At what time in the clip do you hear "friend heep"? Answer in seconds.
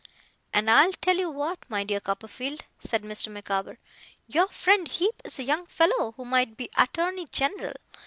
4.47-5.21